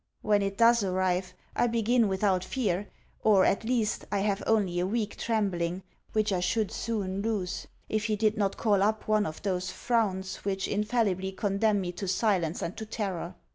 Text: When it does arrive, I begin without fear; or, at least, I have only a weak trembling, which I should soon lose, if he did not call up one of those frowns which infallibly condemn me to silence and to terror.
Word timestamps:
When 0.23 0.41
it 0.41 0.57
does 0.57 0.83
arrive, 0.83 1.35
I 1.55 1.67
begin 1.67 2.07
without 2.07 2.43
fear; 2.43 2.89
or, 3.21 3.45
at 3.45 3.63
least, 3.63 4.03
I 4.11 4.21
have 4.21 4.41
only 4.47 4.79
a 4.79 4.87
weak 4.87 5.15
trembling, 5.15 5.83
which 6.13 6.33
I 6.33 6.39
should 6.39 6.71
soon 6.71 7.21
lose, 7.21 7.67
if 7.87 8.05
he 8.05 8.15
did 8.15 8.35
not 8.35 8.57
call 8.57 8.81
up 8.81 9.07
one 9.07 9.27
of 9.27 9.43
those 9.43 9.69
frowns 9.69 10.37
which 10.37 10.67
infallibly 10.67 11.31
condemn 11.33 11.81
me 11.81 11.91
to 11.91 12.07
silence 12.07 12.63
and 12.63 12.75
to 12.77 12.85
terror. 12.87 13.35